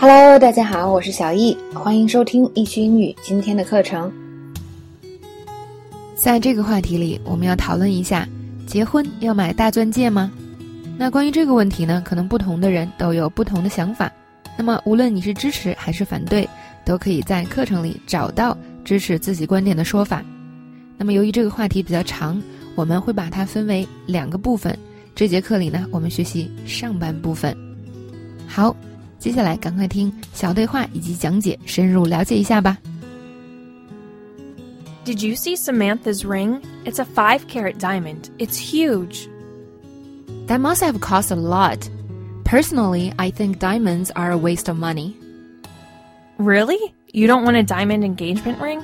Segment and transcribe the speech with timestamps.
[0.00, 4.12] Hello，大家好，我是小易，欢迎收听易趣英语今天的课程。
[6.14, 8.24] 在这个话题里，我们要讨论一下：
[8.64, 10.30] 结婚要买大钻戒吗？
[10.96, 14.08] 那关于这个问题呢，可能不同的人都有不同的想法。
[14.56, 16.48] 那么，无论你是支持还是反对，
[16.84, 20.22] 都可以在课程里找到支持自己观点的说法。
[20.96, 22.40] 那么，由于这个话题比较长，
[22.76, 24.78] 我们会把它分为两个部分。
[25.16, 27.52] 这节课里呢，我们学习上半部分。
[28.46, 28.76] 好。
[29.19, 32.77] 接下来，赶快听小对话以及讲解，深入了解一下吧。
[35.05, 36.61] Did you see Samantha's ring?
[36.85, 38.29] It's a five carat diamond.
[38.37, 39.27] It's huge.
[40.47, 41.89] That must have cost a lot.
[42.45, 45.15] Personally, I think diamonds are a waste of money.
[46.37, 46.93] Really?
[47.13, 48.81] You don't want a diamond engagement ring?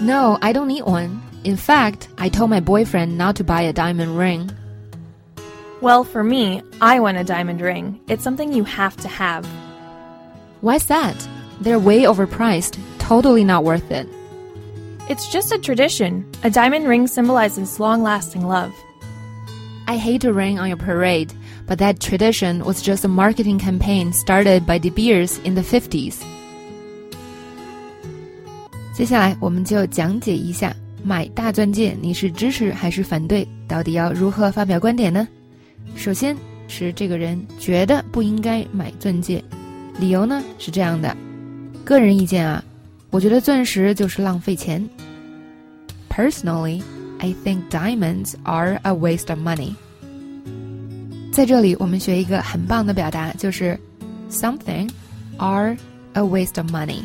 [0.00, 1.20] No, I don't need one.
[1.44, 4.50] In fact, I told my boyfriend not to buy a diamond ring.
[5.80, 8.00] Well, for me, I want a diamond ring.
[8.08, 9.46] It's something you have to have.
[10.62, 11.16] Why's that?
[11.60, 12.78] They're way overpriced.
[12.98, 14.08] Totally not worth it.
[15.10, 16.24] It's just a tradition.
[16.42, 18.72] A diamond ring symbolizes long lasting love.
[19.86, 21.34] I hate to rain on your parade,
[21.66, 26.22] but that tradition was just a marketing campaign started by De Beers in the 50s.
[28.94, 33.46] 接下来，我们就讲解一下买大钻戒，你是支持还是反对？
[33.68, 35.28] 到底要如何发表观点呢？
[35.95, 36.35] 首先
[36.67, 39.43] 是这个人觉得不应该买钻戒，
[39.99, 41.15] 理由呢是这样的：
[41.83, 42.63] 个人意见啊，
[43.09, 44.87] 我觉得钻石就是浪费钱。
[46.09, 46.81] Personally,
[47.19, 49.73] I think diamonds are a waste of money。
[51.31, 53.79] 在这里，我们学一个很棒的表达，就是
[54.29, 54.89] something
[55.37, 55.77] are
[56.13, 57.01] a waste of money。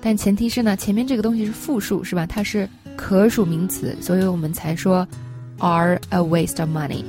[0.00, 2.26] 但前提是呢，前面这个东西是复数，是吧？
[2.26, 5.06] 它是可数名词，所以我们才说
[5.58, 7.04] are a waste of money。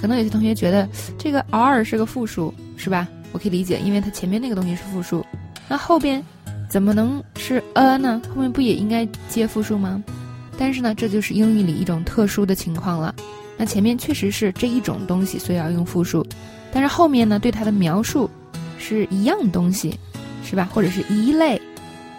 [0.00, 3.08] 可能有些同学觉得这个 r 是个复数，是吧？
[3.32, 5.24] 我可以理解，因为它前面那个东西是复数，
[5.68, 6.22] 那后边
[6.68, 8.22] 怎么能是 a 呢？
[8.34, 10.02] 后面不也应该接复数吗？
[10.56, 13.14] 但是呢，这就是英语里一种特殊的情况了。
[13.56, 16.24] 那前面确实是这一种东西，所以要用复数，
[16.72, 18.30] 但是后面呢，对它的描述
[18.78, 19.98] 是一样东西，
[20.44, 20.68] 是吧？
[20.72, 21.60] 或者是一类，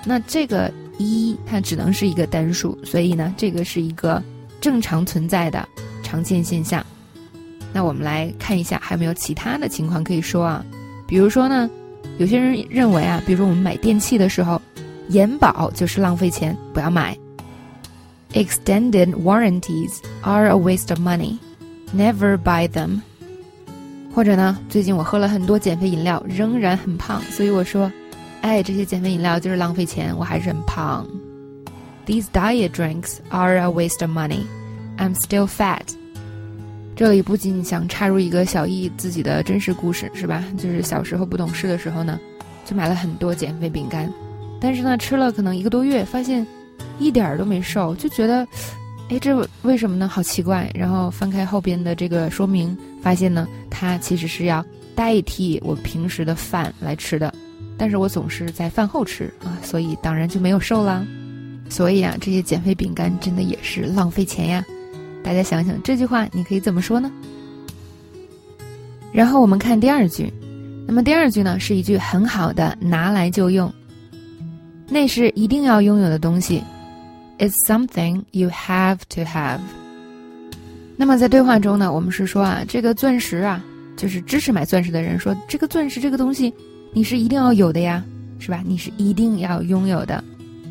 [0.05, 4.21] 那这个一它只能是一个单数，所以呢，这个是一个
[4.61, 5.67] 正常存在的
[6.03, 6.85] 常见现象。
[7.71, 10.65] 那我们来看一下，还有没有其他的情况可以说啊？
[11.07, 11.69] 比如说呢，
[12.17, 14.61] 有些人认为啊，比如我们买电器的时候，
[15.09, 17.17] 延保就是浪费钱，不要买。
[18.33, 21.37] Extended warranties are a waste of money.
[21.95, 23.01] Never buy them.
[24.13, 27.91] 或者呢，最近我喝了很多减肥饮料，仍然很胖，所以我说，
[28.41, 31.07] 哎，这些减肥饮料就是浪费钱，我还是很胖。
[32.05, 34.45] These diet drinks are a waste of money.
[34.97, 35.83] I'm still fat.
[36.99, 40.43] 这里不仅想插入一个小易自己的真实故事，是吧？
[40.57, 42.19] 就是小时候不懂事的时候呢，
[42.65, 44.11] 就买了很多减肥饼干，
[44.59, 46.45] 但是呢，吃了可能一个多月，发现
[46.99, 48.45] 一点儿都没瘦，就觉得，
[49.07, 50.09] 哎，这为什么呢？
[50.09, 50.69] 好奇怪。
[50.75, 54.61] 然后翻开后边的这个说明，发现呢，它其实是要
[54.93, 57.33] 代替我平时的饭来吃的，
[57.77, 61.07] 但是我总是在饭后吃啊，所以当然就没有瘦啦。
[61.69, 64.61] 所以啊，这些减肥饼干真的也是浪费钱呀。
[65.23, 67.11] 大家想想这句话，你可以怎么说呢？
[69.11, 70.31] 然后我们看第二句，
[70.87, 73.71] 那么第二句呢是一句很好的拿来就用，
[74.87, 76.63] 那是一定要拥有的东西
[77.37, 79.59] ，It's something you have to have。
[80.95, 83.63] 那么在对话中呢，我们是说啊，这个钻石啊，
[83.97, 86.53] 就是支持买钻石的人说，这个钻石这个东西
[86.93, 88.03] 你是一定要有的呀，
[88.39, 88.63] 是吧？
[88.65, 90.23] 你是一定要拥有的。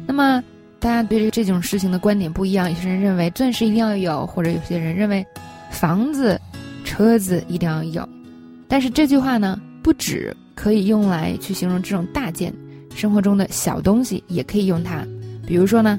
[0.07, 0.43] 那么。
[0.81, 5.27] 大家对于这种事情的观点不一样，有些人认为钻石一定要有，或者有些人认为
[5.71, 6.41] 房子、
[6.85, 8.09] 车子一定要有。
[8.69, 12.53] 但是这句话呢，不止可以用来去形容这种大件，
[12.95, 15.05] 生活中的小东西也可以用它。
[15.47, 15.99] 比如说呢，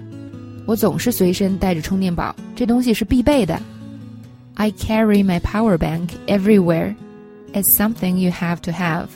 [0.65, 3.59] 我总是随身带着充电宝，这东西是必备的。
[4.53, 6.95] I carry my power bank everywhere.
[7.53, 9.07] It's something you have to have.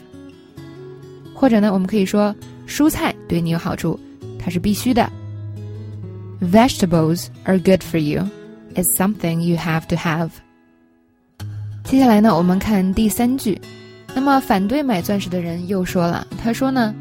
[1.34, 2.36] 或者呢，我们可以说
[2.68, 4.00] 蔬菜对你有好处，
[4.38, 5.10] 它是必须的。
[6.44, 8.30] Vegetables are good for you.
[8.76, 10.30] It's something you have to have.
[11.86, 13.62] 接下来呢，我们看第三句。
[14.14, 16.94] 那么反对买钻石的人又说了，他说呢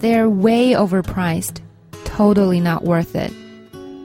[0.00, 1.56] ，They're way overpriced,
[2.04, 3.32] totally not worth it.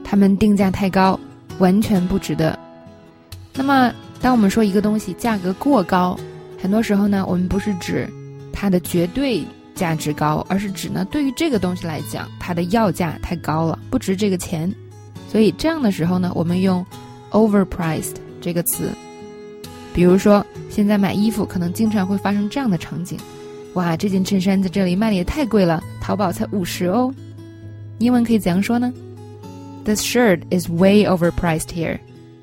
[0.04, 1.18] 他们定价太高，
[1.58, 2.58] 完全不值得。
[3.54, 6.18] 那么，当我们说一个东西价格过高，
[6.60, 8.08] 很多时候呢，我们不是指
[8.52, 9.44] 它的绝对。
[9.74, 14.72] 价值高，而是指呢，对于这个东西来讲，它的要价太高了，不值这个钱。
[15.28, 16.84] 所以这样的时候呢，我们用
[17.30, 18.90] overpriced 这个词。
[19.94, 23.18] 比如说，现在买衣服可能经常会发生这样的场景：
[23.74, 27.12] 哇，这件衬衫在这里卖的也太贵了，淘宝才五十哦。
[27.98, 28.92] 英文可以怎样说呢
[29.84, 31.98] ？This shirt is way overpriced here.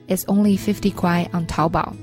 [0.08, 1.96] It's only fifty kuai on 淘宝。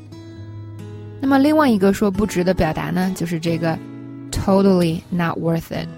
[1.21, 3.79] 那么另外一个说不值的表达呢，就是这个
[4.47, 5.89] totally not worth it，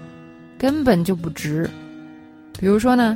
[0.57, 1.69] 根本就不值。
[2.59, 3.15] 比如说呢，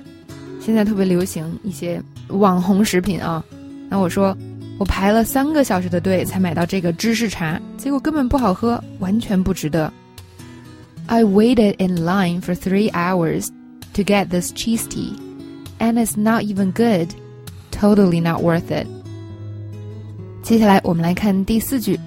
[0.61, 3.43] 现在特别流行一些网红食品啊，
[3.89, 4.37] 那我说
[4.77, 9.91] 我排了三个小时的队才买到这个芝士茶，结果根本不好喝，完全不值得。
[11.07, 13.47] I waited in line for three hours
[13.95, 15.15] to get this cheese tea,
[15.79, 17.09] and it's not even good.
[17.71, 18.85] Totally not worth it。
[20.43, 21.99] 接下来我们来看第四句。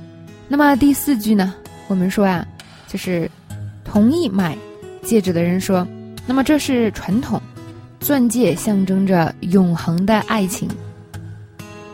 [0.49, 1.53] 那么第四句呢？
[1.89, 2.47] 我们说啊，
[2.87, 3.31] 就是
[3.85, 4.57] 同意买
[5.03, 5.87] 戒指的人说，
[6.27, 7.41] 那么这是传统，
[8.01, 10.69] 钻戒象征着永恒的爱情。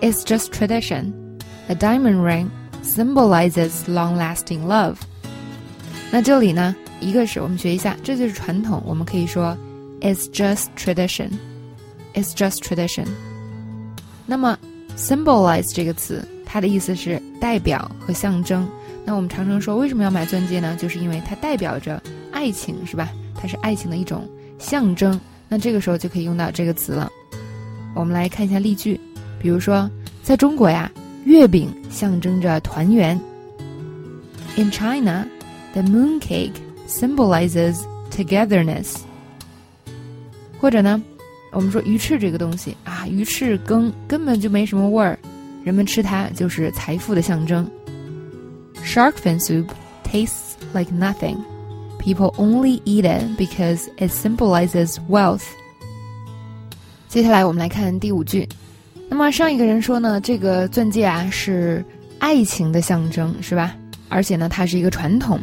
[0.01, 1.13] It's just tradition.
[1.69, 2.49] A diamond ring
[2.83, 4.97] symbolizes long-lasting love.
[6.11, 9.57] 那这里呢，一个是我们学一下，这就是传统，我们可以说
[10.01, 11.31] It's just tradition.
[12.15, 13.07] It's just tradition.
[14.27, 14.59] 那么
[14.97, 18.69] ，symbolize 这个词，它的意思是代表和象征。
[19.05, 20.77] 那我们常常说，为什么要买钻戒呢？
[20.81, 22.01] 就是因为它代表着
[22.31, 23.11] 爱情，是吧？
[23.35, 24.29] 它是爱情的一种
[24.59, 25.21] 象征。
[25.49, 27.11] 那这个时候就可以用到这个词了。
[27.95, 28.99] 我们来看一下例句，
[29.41, 29.91] 比如说，
[30.23, 30.91] 在中国呀，
[31.25, 33.19] 月饼象征着团圆。
[34.57, 35.27] In China,
[35.73, 36.53] the mooncake
[36.89, 38.97] symbolizes togetherness。
[40.59, 41.03] 或者呢？
[41.51, 45.19] 我们说鱼翅这个东西啊，鱼翅羹根本就没什么味儿，
[45.65, 47.69] 人们吃它就是财富的象征。
[48.93, 49.73] Shark fin soup
[50.05, 51.43] tastes like nothing.
[51.99, 55.45] People only eat it because it symbolizes wealth.
[57.09, 58.47] 接下来我们来看第五句。
[59.09, 61.83] 那么上一个人说呢，这个钻戒啊是
[62.19, 63.75] 爱情的象征，是吧？
[64.11, 65.41] 而且呢，它是一个传统。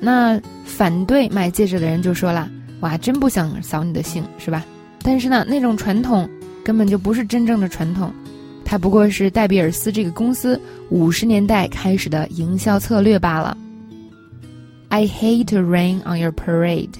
[0.00, 2.50] 那反对买戒指的人就说了
[2.82, 4.66] ：“哇，真不想扫你的兴，是吧？”
[5.04, 6.28] 但是呢，那种传统
[6.64, 8.12] 根本就不是真正的传统，
[8.68, 10.60] 它不过是戴比尔斯这个公司
[10.90, 13.56] 五十年代开始的营销策略罢了。
[14.88, 16.90] I hate to rain on your parade,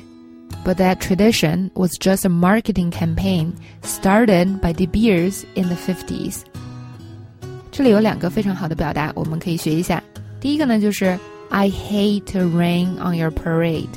[0.65, 3.53] but that tradition was just a marketing campaign
[3.83, 6.43] started by De Beers in the fifties.
[7.73, 10.01] 这里有两个非常好的表达，我们可以学一下。
[10.41, 11.19] 第一个呢，就是
[11.51, 13.89] I hate to rain on your parade，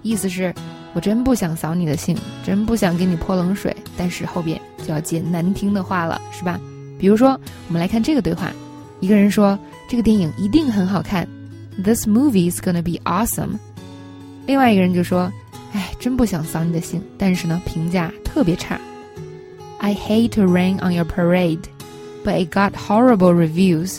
[0.00, 0.54] 意思是。
[0.94, 6.60] 我真不想扫你的兴，真不想给你泼冷水，但是后边就要接难听的话了，是吧？
[7.02, 7.30] 比如说，
[7.66, 8.52] 我们来看这个对话，
[9.00, 9.58] 一个人说
[9.88, 11.26] 这个电影一定很好看
[11.82, 13.58] ，This movie is gonna be awesome。
[14.46, 15.28] 另外一个人就说，
[15.72, 18.80] 哎，真不想扫你的兴，但是呢，评价特别差。
[19.78, 21.62] I hate to rain on your parade,
[22.24, 23.98] but it got horrible reviews。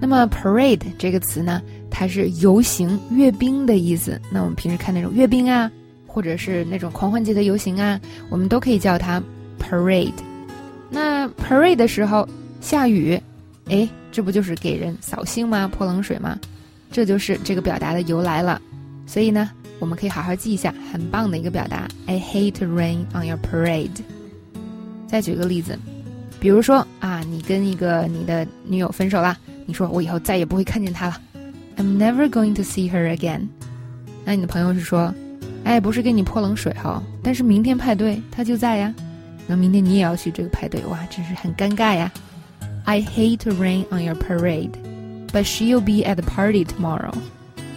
[0.00, 1.62] 那么 parade 这个词呢？
[1.88, 4.20] 它是游行、阅兵的意思。
[4.28, 5.70] 那我们平时看那种阅兵啊，
[6.04, 9.22] 或者是那种狂欢节的游行啊，我们都可以叫它
[9.60, 10.10] parade。
[10.88, 12.28] 那 parade 的时候
[12.60, 13.20] 下雨，
[13.66, 15.68] 哎，这不就是给人扫兴吗？
[15.68, 16.38] 泼冷水吗？
[16.90, 18.60] 这就是这个表达的由来了。
[19.06, 21.88] 所以呢，我们可以好好记一下，很棒的一个表达。
[22.06, 23.90] I hate rain on your parade。
[25.06, 25.78] 再举个例子，
[26.40, 29.36] 比如说啊，你跟一个你的女友分手了，
[29.66, 31.20] 你说我以后再也不会看见她了。
[31.76, 33.48] I'm never going to see her again。
[34.24, 35.14] 那你的朋友是说，
[35.64, 38.94] 哎，不是给你泼冷水哈，但是明天派对他就在呀。
[39.46, 42.10] 那明天你也要去这个派对，哇，真是很尴尬呀。
[42.84, 44.72] I hate rain on your parade,
[45.32, 47.14] but she'll be at the party tomorrow.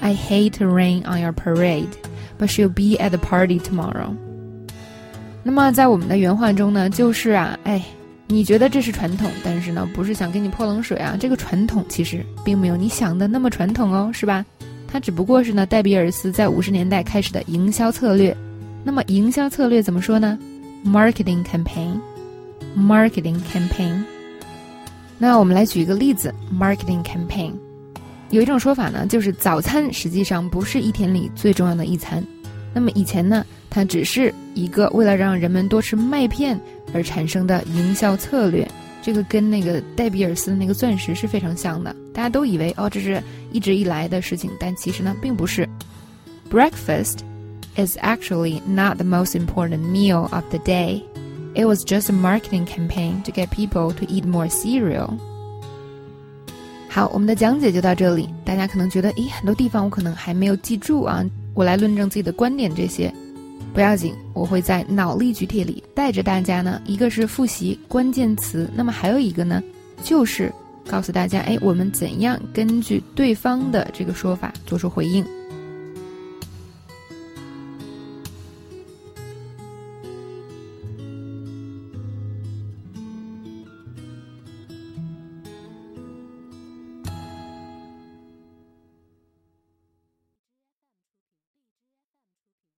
[0.01, 1.89] I hate rain on your parade,
[2.37, 4.13] but she'll be at the party tomorrow.
[5.43, 7.83] 那么在我们的原话中呢，就是啊，哎。
[8.31, 11.17] 你觉得这是传统，但是呢，不是想给你泼冷水啊。
[11.19, 14.45] 这个传统其实并没有你想的那么传统哦，是吧？
[14.87, 18.37] 它只不过是呢，戴比尔斯在五十年代开始的营销策略。
[18.83, 20.37] 那么营销策略怎么说呢
[20.85, 24.03] ？Marketing campaign，marketing campaign。
[25.17, 27.53] 那我们来举一个例子，marketing campaign。
[28.29, 32.23] 有一种说法呢，就是早餐实际上不是一天里最重要的一餐。
[32.73, 36.59] 那么以前呢，它只是一个为了让人们多吃麦片。
[36.91, 38.67] 而产生的营销策略，
[38.99, 41.95] 这个跟那个戴比尔斯的那个钻石是非常像的。
[42.11, 43.21] 大家都以为哦，这是
[43.51, 45.69] 一直以来的事情，但其实呢，并不是。
[46.49, 47.19] Breakfast
[47.79, 51.01] is actually not the most important meal of the day.
[51.55, 55.17] It was just a marketing campaign to get people to eat more cereal.
[56.89, 58.29] 好，我们的讲解就到这里。
[58.43, 61.23] 大家可能觉得，咦，很多地方我可能还没有记住啊。
[61.53, 63.13] 我来论证自己的观点，这些。
[63.73, 66.81] 不要紧，我会在脑力举铁里带着大家呢。
[66.85, 69.61] 一个是复习关键词，那么还有一个呢，
[70.03, 70.51] 就是
[70.89, 75.23] 告诉大家，哎，我们怎样根据对方的这个说法做出回应。